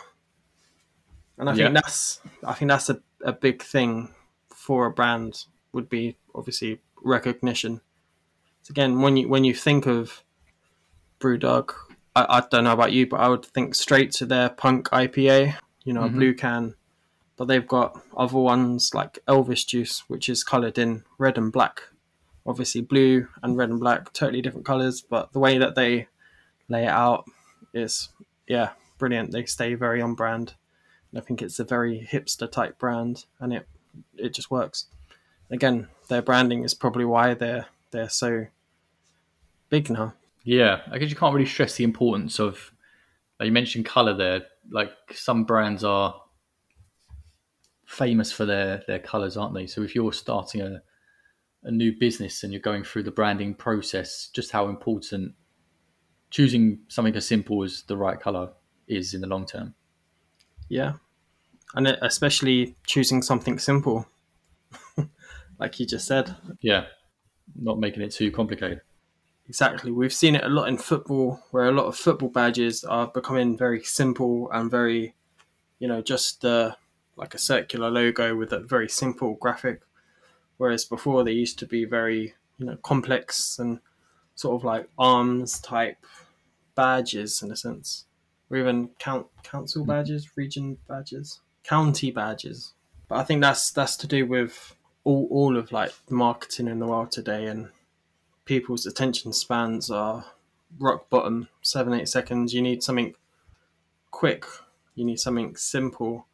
And 1.37 1.49
I 1.49 1.53
Yeah. 1.55 1.65
think 1.65 1.73
that's 1.73 2.19
I 2.45 2.53
think 2.53 2.69
that's 2.69 2.89
a, 2.89 3.01
a 3.23 3.33
big 3.33 3.63
thing 3.63 4.13
for 4.49 4.85
a 4.85 4.91
brand 4.91 5.45
would 5.71 5.89
be 5.89 6.17
obviously 6.35 6.79
recognition. 7.03 7.81
So 8.61 8.71
again, 8.71 9.01
when 9.01 9.17
you 9.17 9.27
when 9.27 9.43
you 9.43 9.53
think 9.55 9.87
of 9.87 10.23
BrewDog, 11.19 11.73
I, 12.15 12.25
I 12.37 12.43
don't 12.49 12.63
know 12.63 12.73
about 12.73 12.91
you, 12.91 13.07
but 13.07 13.19
I 13.19 13.27
would 13.27 13.45
think 13.45 13.75
straight 13.75 14.11
to 14.13 14.25
their 14.25 14.49
Punk 14.49 14.89
IPA, 14.91 15.55
you 15.83 15.93
know, 15.93 16.03
a 16.03 16.09
Mhm. 16.09 16.13
blue 16.15 16.33
can. 16.33 16.75
But 17.35 17.45
they've 17.45 17.67
got 17.67 17.99
other 18.15 18.37
ones 18.37 18.93
like 18.93 19.17
Elvis 19.27 19.65
Juice, 19.65 20.03
which 20.07 20.29
is 20.29 20.43
coloured 20.43 20.77
in 20.77 21.03
red 21.17 21.37
and 21.37 21.51
black. 21.51 21.81
Obviously, 22.45 22.81
blue 22.81 23.27
and 23.41 23.57
red 23.57 23.69
and 23.69 23.79
black, 23.79 24.13
totally 24.13 24.41
different 24.41 24.65
colours, 24.65 25.01
but 25.01 25.31
the 25.33 25.39
way 25.39 25.57
that 25.57 25.75
they 25.75 26.07
lay 26.69 26.83
it 26.83 26.89
out 26.89 27.25
is, 27.73 28.09
yeah, 28.47 28.71
brilliant. 28.99 29.31
They 29.31 29.45
stay 29.45 29.73
very 29.73 30.01
on 30.01 30.13
brand. 30.13 30.53
And 31.11 31.19
I 31.19 31.23
think 31.25 31.41
it's 31.41 31.59
a 31.59 31.63
very 31.63 32.07
hipster 32.11 32.51
type 32.51 32.77
brand, 32.77 33.25
and 33.39 33.53
it 33.53 33.67
it 34.17 34.33
just 34.33 34.49
works. 34.51 34.85
Again, 35.51 35.87
their 36.07 36.21
branding 36.23 36.63
is 36.63 36.73
probably 36.73 37.05
why 37.05 37.33
they're 37.33 37.67
they're 37.91 38.09
so 38.09 38.47
big 39.69 39.89
now. 39.89 40.13
Yeah, 40.43 40.81
I 40.91 40.97
guess 40.97 41.09
you 41.09 41.15
can't 41.15 41.33
really 41.33 41.47
stress 41.47 41.75
the 41.75 41.83
importance 41.83 42.39
of. 42.39 42.71
Like 43.39 43.47
you 43.47 43.51
mentioned 43.51 43.85
color 43.85 44.13
there. 44.13 44.43
Like 44.71 44.91
some 45.11 45.43
brands 45.43 45.83
are 45.83 46.15
famous 47.85 48.31
for 48.31 48.45
their 48.45 48.83
their 48.87 48.99
colors, 48.99 49.37
aren't 49.37 49.53
they? 49.53 49.67
So 49.67 49.81
if 49.83 49.95
you're 49.95 50.13
starting 50.13 50.61
a 50.61 50.81
a 51.63 51.71
new 51.71 51.93
business 51.97 52.43
and 52.43 52.51
you're 52.51 52.61
going 52.61 52.83
through 52.83 53.03
the 53.03 53.11
branding 53.11 53.53
process, 53.53 54.29
just 54.33 54.51
how 54.51 54.67
important 54.67 55.33
choosing 56.29 56.79
something 56.87 57.15
as 57.15 57.27
simple 57.27 57.63
as 57.63 57.83
the 57.83 57.95
right 57.95 58.19
color 58.19 58.49
is 58.87 59.13
in 59.13 59.21
the 59.21 59.27
long 59.27 59.45
term. 59.45 59.73
Yeah, 60.69 60.93
and 61.75 61.87
especially 61.87 62.75
choosing 62.85 63.21
something 63.21 63.59
simple, 63.59 64.07
like 65.59 65.79
you 65.79 65.85
just 65.85 66.07
said. 66.07 66.35
Yeah, 66.61 66.85
not 67.55 67.79
making 67.79 68.03
it 68.03 68.11
too 68.11 68.31
complicated. 68.31 68.81
Exactly. 69.47 69.91
We've 69.91 70.13
seen 70.13 70.35
it 70.35 70.43
a 70.43 70.49
lot 70.49 70.69
in 70.69 70.77
football, 70.77 71.43
where 71.51 71.65
a 71.65 71.71
lot 71.71 71.85
of 71.85 71.97
football 71.97 72.29
badges 72.29 72.83
are 72.83 73.07
becoming 73.07 73.57
very 73.57 73.83
simple 73.83 74.49
and 74.51 74.71
very, 74.71 75.15
you 75.79 75.87
know, 75.87 76.01
just 76.01 76.45
uh, 76.45 76.75
like 77.17 77.33
a 77.33 77.37
circular 77.39 77.89
logo 77.89 78.35
with 78.35 78.53
a 78.53 78.59
very 78.59 78.89
simple 78.89 79.35
graphic. 79.35 79.81
Whereas 80.57 80.85
before 80.85 81.23
they 81.23 81.33
used 81.33 81.59
to 81.59 81.65
be 81.65 81.85
very, 81.85 82.35
you 82.57 82.65
know, 82.65 82.77
complex 82.77 83.59
and 83.59 83.79
sort 84.35 84.55
of 84.55 84.63
like 84.63 84.89
arms 84.97 85.59
type 85.59 85.97
badges 86.75 87.43
in 87.43 87.51
a 87.51 87.55
sense, 87.55 88.05
or 88.49 88.57
even 88.57 88.89
count 88.99 89.27
council 89.43 89.85
badges, 89.85 90.37
region 90.37 90.77
badges, 90.87 91.41
county 91.63 92.11
badges. 92.11 92.73
But 93.09 93.19
I 93.19 93.23
think 93.23 93.41
that's 93.41 93.71
that's 93.71 93.97
to 93.97 94.07
do 94.07 94.25
with 94.25 94.75
all 95.03 95.27
all 95.31 95.57
of 95.57 95.71
like 95.71 95.93
marketing 96.09 96.67
in 96.67 96.79
the 96.79 96.87
world 96.87 97.11
today 97.11 97.47
and 97.47 97.69
people's 98.45 98.85
attention 98.85 99.33
spans 99.33 99.89
are 99.89 100.25
rock 100.79 101.09
bottom, 101.09 101.47
seven, 101.61 101.93
eight 101.93 102.09
seconds. 102.09 102.53
You 102.53 102.61
need 102.61 102.83
something 102.83 103.15
quick, 104.11 104.45
you 104.95 105.05
need 105.05 105.19
something 105.19 105.55
simple, 105.55 106.27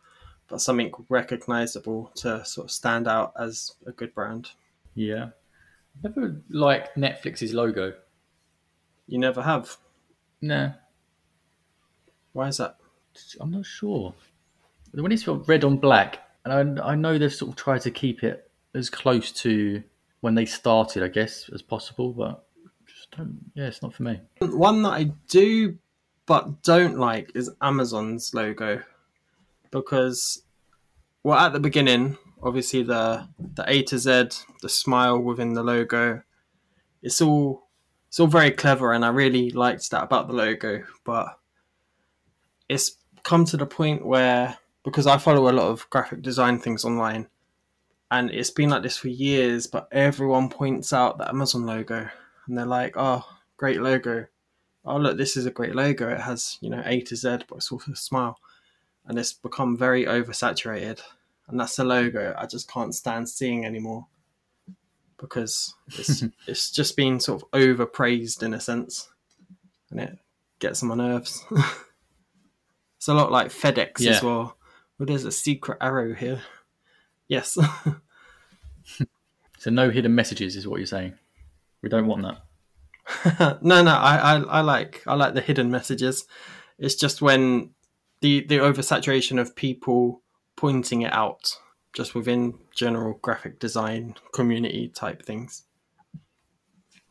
but 0.47 0.61
something 0.61 0.91
recognizable 1.09 2.11
to 2.15 2.43
sort 2.45 2.65
of 2.65 2.71
stand 2.71 3.07
out 3.07 3.33
as 3.39 3.73
a 3.85 3.91
good 3.91 4.13
brand. 4.13 4.51
Yeah, 4.95 5.29
never 6.03 6.41
liked 6.49 6.97
Netflix's 6.97 7.53
logo. 7.53 7.93
You 9.07 9.19
never 9.19 9.41
have. 9.41 9.77
Nah, 10.41 10.71
Why 12.33 12.47
is 12.47 12.57
that? 12.57 12.77
I'm 13.39 13.51
not 13.51 13.65
sure. 13.65 14.13
When 14.91 15.11
it's 15.11 15.27
red 15.27 15.63
on 15.63 15.77
black, 15.77 16.19
and 16.45 16.79
I, 16.79 16.91
I 16.91 16.95
know 16.95 17.17
they've 17.17 17.33
sort 17.33 17.51
of 17.51 17.55
tried 17.57 17.81
to 17.81 17.91
keep 17.91 18.23
it 18.23 18.49
as 18.73 18.89
close 18.89 19.31
to 19.31 19.83
when 20.21 20.35
they 20.35 20.45
started, 20.45 21.03
I 21.03 21.07
guess, 21.07 21.49
as 21.53 21.61
possible, 21.61 22.11
but 22.13 22.45
just 22.85 23.11
don't. 23.11 23.39
Yeah, 23.55 23.67
it's 23.67 23.81
not 23.81 23.93
for 23.93 24.03
me. 24.03 24.19
One 24.41 24.83
that 24.83 24.89
I 24.89 25.11
do 25.27 25.77
but 26.25 26.61
don't 26.61 26.99
like 26.99 27.31
is 27.33 27.49
Amazon's 27.61 28.33
logo 28.33 28.81
because, 29.71 30.43
well, 31.23 31.39
at 31.39 31.53
the 31.53 31.59
beginning, 31.59 32.17
obviously 32.43 32.83
the 32.83 33.27
the 33.55 33.65
A 33.67 33.83
to 33.83 33.97
Z, 33.97 34.29
the 34.61 34.69
smile 34.69 35.19
within 35.19 35.53
the 35.53 35.63
logo, 35.63 36.21
it's 37.01 37.21
all 37.21 37.67
it's 38.07 38.19
all 38.19 38.27
very 38.27 38.51
clever, 38.51 38.93
and 38.93 39.05
I 39.05 39.09
really 39.09 39.51
liked 39.51 39.89
that 39.91 40.03
about 40.03 40.27
the 40.27 40.33
logo. 40.33 40.83
But 41.03 41.39
it's 42.67 42.97
come 43.23 43.45
to 43.45 43.57
the 43.57 43.65
point 43.65 44.05
where 44.05 44.57
because 44.83 45.07
I 45.07 45.17
follow 45.17 45.49
a 45.49 45.53
lot 45.53 45.69
of 45.69 45.89
graphic 45.89 46.21
design 46.21 46.59
things 46.59 46.85
online, 46.85 47.27
and 48.11 48.31
it's 48.31 48.49
been 48.51 48.69
like 48.69 48.83
this 48.83 48.97
for 48.97 49.09
years, 49.09 49.67
but 49.67 49.87
everyone 49.91 50.49
points 50.49 50.93
out 50.93 51.17
the 51.17 51.27
Amazon 51.29 51.65
logo, 51.65 52.07
and 52.47 52.57
they're 52.57 52.65
like, 52.65 52.93
"Oh, 52.97 53.23
great 53.57 53.81
logo." 53.81 54.27
oh 54.85 54.95
look 54.97 55.17
this 55.17 55.35
is 55.35 55.45
a 55.45 55.51
great 55.51 55.75
logo. 55.75 56.07
It 56.09 56.21
has 56.21 56.57
you 56.61 56.69
know 56.69 56.81
a 56.85 57.01
to 57.01 57.15
z 57.15 57.39
but 57.49 57.57
it's 57.57 57.71
also 57.71 57.91
a 57.91 57.95
smile. 57.95 58.39
And 59.05 59.19
it's 59.19 59.33
become 59.33 59.77
very 59.77 60.05
oversaturated. 60.05 61.01
And 61.47 61.59
that's 61.59 61.75
the 61.75 61.83
logo. 61.83 62.33
I 62.37 62.45
just 62.45 62.71
can't 62.71 62.95
stand 62.95 63.27
seeing 63.27 63.65
anymore. 63.65 64.07
Because 65.17 65.75
it's 65.97 66.23
it's 66.47 66.71
just 66.71 66.95
been 66.95 67.19
sort 67.19 67.43
of 67.43 67.51
overpraised 67.51 68.41
in 68.41 68.53
a 68.53 68.59
sense. 68.59 69.09
And 69.91 69.99
it 69.99 70.17
gets 70.59 70.81
on 70.81 70.89
my 70.89 70.95
nerves. 70.95 71.45
It's 72.97 73.07
a 73.07 73.13
lot 73.13 73.31
like 73.31 73.47
fedex 73.47 73.99
Yeah. 73.99 74.11
as 74.11 74.23
well. 74.23 74.57
Well 74.97 75.05
there's 75.07 75.23
a 75.25 75.31
secret 75.31 75.77
arrow 75.81 76.13
here 76.13 76.41
yes 77.29 77.57
So 79.59 79.69
no 79.69 79.89
hidden 79.89 80.15
messages 80.15 80.55
is 80.55 80.65
what 80.67 80.77
you're 80.77 80.87
saying. 80.87 81.15
We 81.81 81.89
don't 81.89 82.07
want 82.07 82.23
that. 82.23 83.59
no, 83.61 83.83
no, 83.83 83.91
I, 83.91 84.15
I, 84.15 84.35
I 84.39 84.61
like 84.61 85.03
I 85.05 85.15
like 85.15 85.33
the 85.33 85.41
hidden 85.41 85.69
messages. 85.69 86.25
It's 86.77 86.95
just 86.95 87.21
when 87.21 87.71
the 88.21 88.45
the 88.47 88.59
oversaturation 88.59 89.39
of 89.39 89.55
people 89.57 90.21
pointing 90.55 91.01
it 91.01 91.11
out, 91.11 91.57
just 91.91 92.15
within 92.15 92.57
general 92.73 93.19
graphic 93.21 93.59
design 93.59 94.15
community 94.33 94.87
type 94.87 95.25
things. 95.25 95.63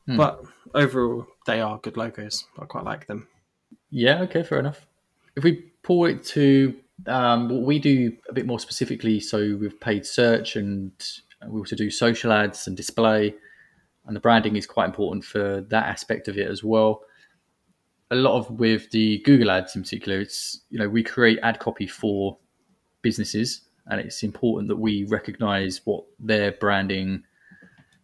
Hmm. 0.07 0.17
But 0.17 0.43
overall, 0.75 1.27
they 1.47 1.61
are 1.61 1.79
good 1.79 1.99
logos. 1.99 2.47
I 2.59 2.65
quite 2.65 2.85
like 2.85 3.07
them. 3.07 3.29
Yeah, 3.91 4.23
okay, 4.23 4.43
fair 4.43 4.59
enough. 4.59 4.87
If 5.37 5.45
we 5.45 5.71
pull 5.83 6.07
it 6.07 6.25
to 6.27 6.75
um, 7.07 7.65
we 7.65 7.79
do 7.79 8.17
a 8.29 8.33
bit 8.33 8.47
more 8.47 8.59
specifically, 8.59 9.21
so 9.21 9.57
we've 9.61 9.81
paid 9.81 10.07
search 10.07 10.57
and 10.57 10.93
we 11.47 11.61
also 11.61 11.77
do 11.77 11.91
social 11.91 12.33
ads 12.33 12.67
and 12.67 12.77
display, 12.77 13.35
and 14.07 14.17
the 14.17 14.21
branding 14.21 14.57
is 14.57 14.67
quite 14.67 14.87
important 14.87 15.25
for 15.25 15.61
that 15.61 15.87
aspect 15.87 16.29
of 16.29 16.37
it 16.37 16.49
as 16.49 16.65
well. 16.65 17.03
A 18.11 18.17
lot 18.17 18.39
of 18.39 18.51
with 18.51 18.91
the 18.91 19.19
Google 19.19 19.51
ads 19.51 19.77
in 19.77 19.83
particular, 19.83 20.21
it's 20.21 20.63
you 20.71 20.79
know 20.79 20.89
we 20.89 21.03
create 21.03 21.39
ad 21.43 21.59
copy 21.59 21.87
for 21.87 22.39
businesses, 23.03 23.63
and 23.87 24.01
it's 24.01 24.23
important 24.23 24.69
that 24.69 24.77
we 24.77 25.05
recognise 25.05 25.81
what 25.85 26.05
their 26.19 26.53
branding 26.53 27.23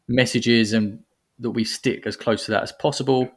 message 0.06 0.48
is 0.48 0.72
and 0.72 1.00
that 1.38 1.50
we 1.50 1.64
stick 1.64 2.06
as 2.06 2.16
close 2.16 2.44
to 2.44 2.50
that 2.50 2.62
as 2.62 2.72
possible 2.72 3.30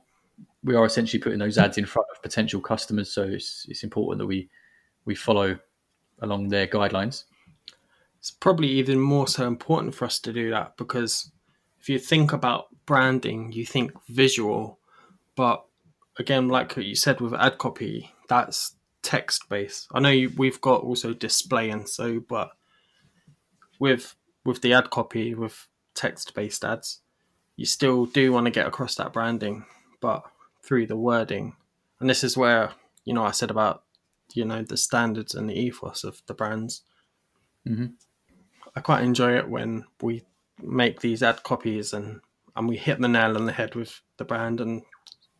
we 0.63 0.75
are 0.75 0.85
essentially 0.85 1.21
putting 1.21 1.39
those 1.39 1.57
ads 1.57 1.77
in 1.77 1.85
front 1.85 2.07
of 2.13 2.21
potential 2.21 2.59
customers, 2.59 3.11
so 3.11 3.23
it's 3.23 3.65
it's 3.69 3.83
important 3.83 4.19
that 4.19 4.27
we 4.27 4.49
we 5.07 5.15
follow 5.15 5.57
along 6.19 6.49
their 6.49 6.67
guidelines. 6.67 7.23
It's 8.19 8.29
probably 8.29 8.67
even 8.67 8.99
more 8.99 9.27
so 9.27 9.47
important 9.47 9.95
for 9.95 10.05
us 10.05 10.19
to 10.19 10.33
do 10.33 10.51
that 10.51 10.77
because 10.77 11.31
if 11.79 11.89
you 11.89 11.97
think 11.97 12.33
about 12.33 12.67
branding, 12.85 13.51
you 13.51 13.65
think 13.65 13.91
visual, 14.09 14.79
but 15.35 15.65
again, 16.19 16.49
like 16.49 16.75
you 16.75 16.95
said 16.95 17.21
with 17.21 17.33
ad 17.33 17.57
copy, 17.57 18.11
that's 18.27 18.75
text 19.01 19.47
based. 19.49 19.87
I 19.93 20.01
know 20.01 20.09
you, 20.09 20.31
we've 20.37 20.59
got 20.59 20.83
also 20.83 21.13
display 21.13 21.69
and 21.69 21.87
so, 21.87 22.19
but 22.19 22.51
with 23.79 24.15
with 24.43 24.61
the 24.61 24.73
ad 24.73 24.89
copy 24.89 25.33
with 25.33 25.67
text 25.93 26.33
based 26.33 26.65
ads, 26.65 27.01
you 27.55 27.65
still 27.65 28.05
do 28.05 28.31
want 28.31 28.45
to 28.45 28.51
get 28.51 28.67
across 28.67 28.95
that 28.95 29.13
branding, 29.13 29.65
but 30.01 30.23
through 30.63 30.87
the 30.87 30.97
wording. 30.97 31.55
And 31.99 32.09
this 32.09 32.23
is 32.23 32.37
where, 32.37 32.71
you 33.05 33.13
know, 33.13 33.23
I 33.23 33.31
said 33.31 33.49
about, 33.49 33.83
you 34.33 34.45
know, 34.45 34.63
the 34.63 34.77
standards 34.77 35.35
and 35.35 35.49
the 35.49 35.59
ethos 35.59 36.03
of 36.03 36.21
the 36.27 36.33
brands. 36.33 36.83
Mhm. 37.67 37.93
I 38.75 38.79
quite 38.81 39.03
enjoy 39.03 39.37
it 39.37 39.49
when 39.49 39.85
we 40.01 40.23
make 40.61 41.01
these 41.01 41.23
ad 41.23 41.43
copies 41.43 41.93
and, 41.93 42.21
and 42.55 42.67
we 42.67 42.77
hit 42.77 42.99
the 42.99 43.07
nail 43.07 43.35
on 43.35 43.45
the 43.45 43.51
head 43.51 43.75
with 43.75 44.01
the 44.17 44.25
brand 44.25 44.61
and, 44.61 44.83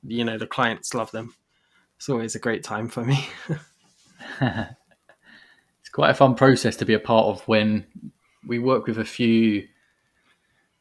you 0.04 0.24
know, 0.24 0.38
the 0.38 0.48
clients 0.48 0.94
love 0.94 1.12
them. 1.12 1.36
It's 1.98 2.10
always 2.10 2.36
a 2.36 2.40
great 2.40 2.64
time 2.64 2.90
for 2.90 3.04
me. 3.04 3.28
it's 4.42 5.90
quite 5.92 6.12
a 6.12 6.16
fun 6.16 6.36
process 6.36 6.76
to 6.78 6.86
be 6.86 6.94
a 6.94 7.00
part 7.00 7.26
of 7.28 7.48
when 7.48 7.86
we 8.46 8.60
work 8.60 8.88
with 8.88 8.98
a 8.98 9.06
few 9.06 9.68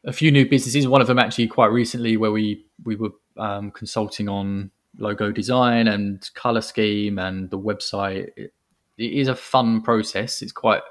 a 0.03 0.13
few 0.13 0.31
new 0.31 0.47
businesses. 0.47 0.87
One 0.87 1.01
of 1.01 1.07
them 1.07 1.19
actually 1.19 1.47
quite 1.47 1.71
recently, 1.71 2.17
where 2.17 2.31
we 2.31 2.65
we 2.83 2.95
were 2.95 3.11
um, 3.35 3.71
consulting 3.71 4.29
on 4.29 4.71
logo 4.97 5.31
design 5.31 5.87
and 5.87 6.29
color 6.33 6.61
scheme 6.61 7.19
and 7.19 7.49
the 7.49 7.59
website. 7.59 8.29
It, 8.35 8.53
it 8.97 9.11
is 9.11 9.27
a 9.27 9.35
fun 9.35 9.81
process. 9.81 10.41
It's 10.41 10.51
quite 10.51 10.81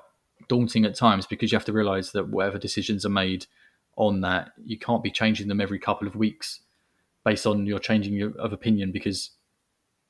daunting 0.49 0.85
at 0.85 0.95
times 0.95 1.27
because 1.27 1.51
you 1.51 1.57
have 1.57 1.65
to 1.67 1.73
realize 1.73 2.13
that 2.13 2.29
whatever 2.29 2.59
decisions 2.59 3.05
are 3.05 3.11
made 3.11 3.47
on 3.97 4.21
that, 4.21 4.51
you 4.65 4.79
can't 4.79 5.03
be 5.03 5.11
changing 5.11 5.49
them 5.49 5.61
every 5.61 5.79
couple 5.79 6.07
of 6.07 6.17
weeks 6.17 6.61
based 7.25 7.47
on 7.47 7.67
your 7.67 7.79
changing 7.79 8.23
of 8.39 8.53
opinion 8.53 8.93
because, 8.93 9.31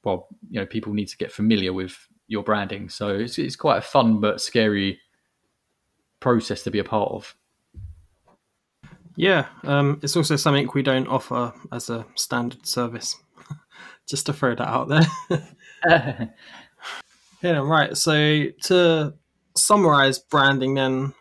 well, 0.05 0.29
you 0.51 0.61
know, 0.61 0.67
people 0.67 0.93
need 0.93 1.09
to 1.09 1.17
get 1.17 1.33
familiar 1.33 1.73
with 1.73 1.97
your 2.29 2.43
branding. 2.43 2.89
So 2.89 3.09
it's, 3.09 3.39
it's 3.39 3.57
quite 3.57 3.79
a 3.79 3.83
fun 3.83 4.21
but 4.21 4.41
scary 4.41 5.01
process 6.21 6.63
to 6.65 6.71
be 6.71 6.79
a 6.79 6.85
part 6.85 7.11
of. 7.13 7.35
Yeah, 9.17 9.47
um, 9.65 9.99
it's 10.03 10.15
also 10.15 10.37
something 10.37 10.69
we 10.75 10.83
don't 10.83 11.09
offer 11.09 11.55
as 11.73 11.89
a 11.89 12.05
standard 12.17 12.67
service. 12.67 13.17
Just 14.07 14.27
to 14.27 14.33
throw 14.33 14.55
that 14.55 14.69
out 14.69 14.89
there. 14.89 15.49
yeah, 17.43 17.59
right. 17.59 17.97
So 17.97 18.45
to 18.65 19.15
summarize 19.57 20.19
branding, 20.19 20.75
then 20.75 21.15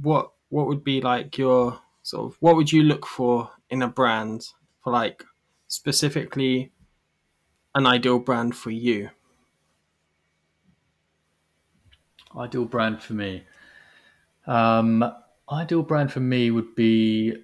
what 0.00 0.32
what 0.48 0.66
would 0.66 0.84
be 0.84 1.00
like 1.00 1.36
your 1.38 1.80
sort 2.02 2.32
of 2.32 2.36
what 2.40 2.56
would 2.56 2.72
you 2.72 2.82
look 2.82 3.06
for 3.06 3.50
in 3.68 3.82
a 3.82 3.88
brand 3.88 4.48
for 4.82 4.92
like 4.92 5.24
specifically 5.68 6.72
an 7.74 7.86
ideal 7.86 8.18
brand 8.18 8.56
for 8.56 8.70
you? 8.70 9.10
Ideal 12.36 12.64
brand 12.64 13.02
for 13.02 13.14
me. 13.14 13.44
Um, 14.46 15.04
ideal 15.50 15.82
brand 15.82 16.12
for 16.12 16.20
me 16.20 16.50
would 16.50 16.74
be 16.74 17.34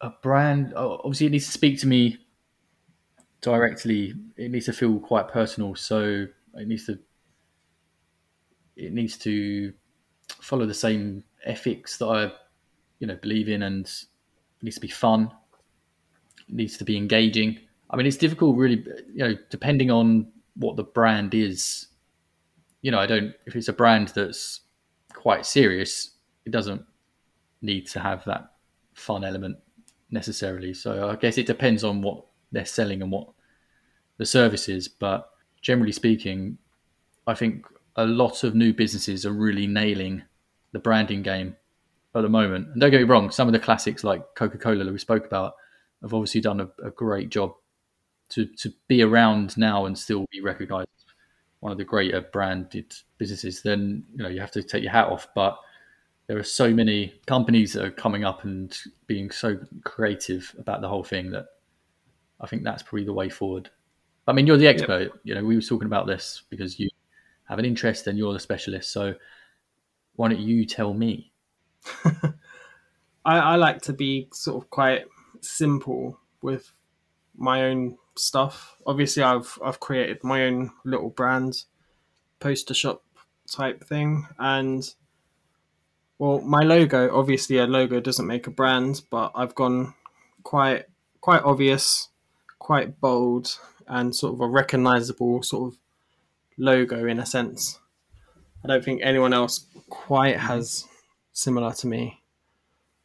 a 0.00 0.10
brand. 0.10 0.72
Obviously, 0.74 1.26
it 1.26 1.30
needs 1.30 1.46
to 1.46 1.52
speak 1.52 1.80
to 1.80 1.86
me 1.86 2.18
directly. 3.42 4.14
It 4.36 4.50
needs 4.50 4.66
to 4.66 4.72
feel 4.72 4.98
quite 4.98 5.28
personal. 5.28 5.74
So 5.74 6.26
it 6.54 6.68
needs 6.68 6.86
to 6.86 6.98
it 8.76 8.92
needs 8.92 9.18
to 9.18 9.72
follow 10.40 10.64
the 10.64 10.74
same 10.74 11.24
ethics 11.44 11.98
that 11.98 12.06
I, 12.06 12.32
you 13.00 13.06
know, 13.06 13.16
believe 13.16 13.48
in, 13.48 13.62
and 13.62 13.84
it 13.84 14.62
needs 14.62 14.76
to 14.76 14.80
be 14.80 14.88
fun. 14.88 15.30
It 16.48 16.54
needs 16.54 16.78
to 16.78 16.84
be 16.84 16.96
engaging. 16.96 17.58
I 17.90 17.96
mean, 17.96 18.06
it's 18.06 18.16
difficult, 18.16 18.56
really. 18.56 18.84
You 19.12 19.28
know, 19.28 19.34
depending 19.50 19.90
on 19.90 20.28
what 20.54 20.76
the 20.76 20.84
brand 20.84 21.34
is. 21.34 21.88
You 22.80 22.90
know, 22.90 22.98
I 22.98 23.06
don't. 23.06 23.34
If 23.46 23.54
it's 23.54 23.68
a 23.68 23.72
brand 23.72 24.08
that's 24.08 24.60
quite 25.12 25.44
serious, 25.44 26.12
it 26.46 26.50
doesn't 26.50 26.84
need 27.60 27.86
to 27.88 28.00
have 28.00 28.24
that 28.24 28.52
fun 28.94 29.24
element 29.24 29.56
necessarily. 30.10 30.74
So 30.74 31.10
I 31.10 31.16
guess 31.16 31.38
it 31.38 31.46
depends 31.46 31.84
on 31.84 32.02
what 32.02 32.24
they're 32.52 32.64
selling 32.64 33.02
and 33.02 33.10
what 33.10 33.28
the 34.18 34.26
service 34.26 34.68
is. 34.68 34.88
But 34.88 35.28
generally 35.60 35.92
speaking, 35.92 36.58
I 37.26 37.34
think 37.34 37.66
a 37.96 38.04
lot 38.04 38.44
of 38.44 38.54
new 38.54 38.72
businesses 38.72 39.26
are 39.26 39.32
really 39.32 39.66
nailing 39.66 40.22
the 40.72 40.78
branding 40.78 41.22
game 41.22 41.56
at 42.14 42.22
the 42.22 42.28
moment. 42.28 42.68
And 42.68 42.80
don't 42.80 42.90
get 42.90 42.98
me 42.98 43.04
wrong, 43.04 43.30
some 43.30 43.48
of 43.48 43.52
the 43.52 43.58
classics 43.58 44.04
like 44.04 44.22
Coca 44.34 44.58
Cola 44.58 44.84
that 44.84 44.92
we 44.92 44.98
spoke 44.98 45.26
about 45.26 45.54
have 46.02 46.14
obviously 46.14 46.40
done 46.40 46.60
a, 46.60 46.68
a, 46.84 46.90
great 46.90 47.30
job 47.30 47.54
to, 48.30 48.44
to 48.44 48.72
be 48.88 49.02
around 49.02 49.56
now 49.56 49.86
and 49.86 49.96
still 49.96 50.26
be 50.32 50.40
recognized 50.40 50.88
one 51.60 51.70
of 51.70 51.78
the 51.78 51.84
greater 51.84 52.20
branded 52.20 52.92
businesses. 53.18 53.62
Then 53.62 54.04
you 54.16 54.22
know 54.22 54.28
you 54.28 54.40
have 54.40 54.50
to 54.52 54.62
take 54.64 54.82
your 54.82 54.90
hat 54.90 55.06
off. 55.06 55.28
But 55.34 55.58
there 56.26 56.36
are 56.36 56.44
so 56.44 56.72
many 56.72 57.20
companies 57.26 57.72
that 57.74 57.84
are 57.84 57.90
coming 57.90 58.24
up 58.24 58.42
and 58.42 58.76
being 59.06 59.30
so 59.30 59.58
creative 59.84 60.54
about 60.58 60.80
the 60.80 60.88
whole 60.88 61.04
thing 61.04 61.30
that 61.30 61.46
I 62.42 62.46
think 62.46 62.64
that's 62.64 62.82
probably 62.82 63.04
the 63.04 63.12
way 63.12 63.28
forward. 63.28 63.70
I 64.26 64.32
mean, 64.32 64.46
you're 64.46 64.56
the 64.56 64.66
expert. 64.66 65.00
Yep. 65.00 65.12
You 65.24 65.34
know, 65.34 65.44
we 65.44 65.54
were 65.54 65.62
talking 65.62 65.86
about 65.86 66.06
this 66.06 66.42
because 66.50 66.78
you 66.78 66.88
have 67.44 67.58
an 67.58 67.64
interest 67.64 68.06
and 68.06 68.18
you're 68.18 68.32
the 68.32 68.40
specialist. 68.40 68.92
So 68.92 69.14
why 70.16 70.28
don't 70.28 70.40
you 70.40 70.64
tell 70.64 70.92
me? 70.92 71.32
I, 73.24 73.38
I 73.38 73.56
like 73.56 73.80
to 73.82 73.92
be 73.92 74.28
sort 74.32 74.62
of 74.62 74.70
quite 74.70 75.04
simple 75.40 76.18
with 76.42 76.72
my 77.36 77.64
own 77.64 77.98
stuff. 78.16 78.76
Obviously, 78.86 79.22
I've 79.22 79.58
I've 79.64 79.80
created 79.80 80.22
my 80.22 80.44
own 80.44 80.70
little 80.84 81.10
brand, 81.10 81.64
poster 82.40 82.74
shop 82.74 83.02
type 83.50 83.84
thing, 83.84 84.26
and 84.38 84.82
well, 86.18 86.40
my 86.40 86.62
logo. 86.62 87.14
Obviously, 87.16 87.58
a 87.58 87.66
logo 87.66 88.00
doesn't 88.00 88.26
make 88.26 88.46
a 88.46 88.50
brand, 88.50 89.02
but 89.10 89.32
I've 89.34 89.54
gone 89.54 89.94
quite 90.42 90.84
quite 91.20 91.42
obvious, 91.42 92.08
quite 92.62 93.00
bold, 93.00 93.58
and 93.88 94.14
sort 94.14 94.34
of 94.34 94.40
a 94.40 94.46
recognizable 94.46 95.42
sort 95.42 95.72
of 95.72 95.78
logo 96.56 97.06
in 97.06 97.18
a 97.18 97.26
sense. 97.26 97.80
I 98.64 98.68
don't 98.68 98.84
think 98.84 99.00
anyone 99.02 99.32
else 99.32 99.66
quite 99.90 100.38
has 100.38 100.86
similar 101.32 101.72
to 101.72 101.88
me. 101.88 102.22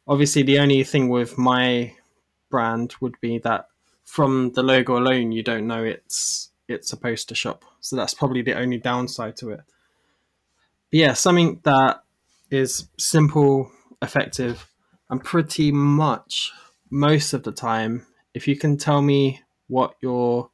Obviously, 0.06 0.44
the 0.44 0.60
only 0.60 0.84
thing 0.84 1.08
with 1.08 1.36
my 1.36 1.94
brand 2.50 2.94
would 3.00 3.20
be 3.20 3.38
that 3.38 3.66
from 4.04 4.52
the 4.52 4.62
logo 4.62 4.96
alone, 4.96 5.32
you 5.32 5.42
don't 5.42 5.66
know 5.66 5.82
it's 5.82 6.50
it's 6.68 6.92
a 6.92 6.96
poster 6.96 7.34
shop. 7.34 7.64
So 7.80 7.96
that's 7.96 8.14
probably 8.14 8.42
the 8.42 8.56
only 8.56 8.78
downside 8.78 9.36
to 9.38 9.50
it. 9.50 9.62
But 10.90 10.98
yeah, 11.00 11.14
something 11.14 11.60
that 11.64 12.04
is 12.48 12.88
simple, 12.96 13.72
effective, 14.00 14.70
and 15.10 15.22
pretty 15.22 15.72
much 15.72 16.52
most 16.90 17.32
of 17.32 17.42
the 17.42 17.52
time, 17.52 18.06
if 18.34 18.46
you 18.46 18.56
can 18.56 18.76
tell 18.76 19.02
me 19.02 19.42
what 19.68 19.94
you're 20.02 20.50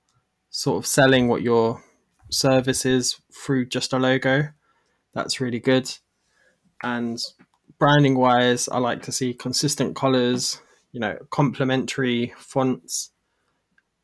sort 0.51 0.79
of 0.79 0.87
selling, 0.87 1.29
what 1.29 1.43
your 1.43 1.83
service 2.31 2.85
is 2.85 3.17
through 3.33 3.67
just 3.67 3.93
a 3.93 3.99
logo. 3.99 4.49
That's 5.15 5.41
really 5.41 5.61
good. 5.61 5.91
And 6.83 7.19
branding 7.79 8.17
wise, 8.17 8.69
I 8.69 8.79
like 8.79 9.03
to 9.03 9.13
see 9.13 9.33
consistent 9.35 9.97
colors, 9.97 10.61
you 10.93 11.01
know, 11.01 11.17
complementary 11.31 12.35
fonts. 12.37 13.11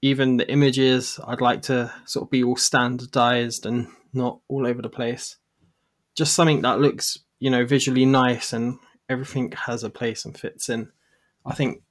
Even 0.03 0.39
the 0.39 0.51
images, 0.51 1.21
I'd 1.27 1.43
like 1.43 1.63
to 1.63 1.93
sort 2.07 2.25
of 2.25 2.31
be 2.31 2.43
all 2.43 2.57
standardized 2.57 3.67
and 3.67 3.89
not 4.15 4.41
all 4.49 4.67
over 4.67 4.81
the 4.81 4.89
place. 4.89 5.37
Just 6.17 6.35
something 6.35 6.63
that 6.63 6.81
looks, 6.81 7.19
you 7.39 7.51
know, 7.51 7.67
visually 7.67 8.07
nice 8.07 8.53
and 8.53 8.79
everything 9.09 9.53
has 9.67 9.85
a 9.85 9.91
place 9.91 10.25
and 10.25 10.39
fits 10.39 10.69
in. 10.69 10.91
I 11.45 11.55
think 11.55 11.83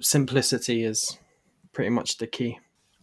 simplicity 0.00 0.84
is 0.84 1.18
pretty 1.72 1.90
much 1.90 2.18
the 2.18 2.26
key. 2.26 2.58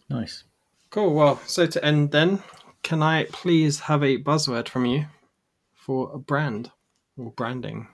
Nice. 0.08 0.44
Cool. 0.90 1.14
Well, 1.14 1.40
so 1.46 1.66
to 1.66 1.84
end 1.84 2.10
then, 2.10 2.42
can 2.82 3.02
I 3.02 3.24
please 3.24 3.80
have 3.80 4.02
a 4.02 4.18
buzzword 4.18 4.68
from 4.68 4.86
you 4.86 5.06
for 5.74 6.10
a 6.12 6.18
brand 6.18 6.70
or 7.16 7.30
branding? 7.32 7.86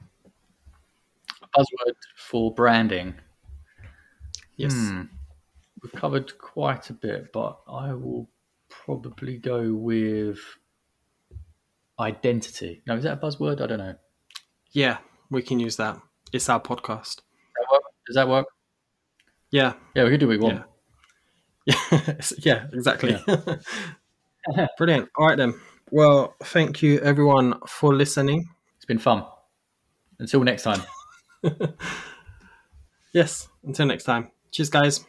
A 1.43 1.59
buzzword 1.59 1.97
for 2.17 2.55
branding. 2.55 3.15
Yes. 4.57 4.73
Hmm. 4.73 5.03
We've 5.83 5.93
covered 5.93 6.37
quite 6.39 6.89
a 6.91 6.95
bit, 6.95 7.33
but 7.33 7.61
I 7.69 7.93
will 7.93 8.29
probably 8.69 9.39
go 9.39 9.75
with 9.75 10.39
identity. 12.01 12.83
Now, 12.87 12.95
is 12.95 13.05
that 13.05 13.19
a 13.19 13.21
buzzword? 13.21 13.61
I 13.61 13.67
don't 13.67 13.79
know. 13.79 13.95
Yeah, 14.73 14.99
we 15.31 15.43
can 15.43 15.61
use 15.61 15.77
that. 15.77 16.01
It's 16.33 16.49
our 16.49 16.61
podcast. 16.61 17.21
Does 18.07 18.15
that 18.15 18.29
work? 18.29 18.47
Yeah. 19.51 19.75
Yeah, 19.95 20.05
we 20.05 20.11
can 20.11 20.21
do 20.21 20.29
what 20.29 20.39
we 20.39 20.45
want. 20.45 20.65
Yeah, 21.65 21.77
yeah 22.39 22.67
exactly. 22.73 23.19
Yeah. 23.27 24.67
Brilliant. 24.79 25.09
All 25.17 25.27
right, 25.27 25.37
then. 25.37 25.55
Well, 25.91 26.35
thank 26.43 26.83
you 26.83 26.99
everyone 27.01 27.55
for 27.67 27.95
listening. 27.95 28.49
It's 28.77 28.85
been 28.85 28.99
fun. 28.99 29.25
Until 30.19 30.43
next 30.43 30.63
time. 30.63 30.83
yes, 33.13 33.49
until 33.65 33.87
next 33.87 34.05
time. 34.05 34.31
Cheers, 34.51 34.71
guys. 34.71 35.05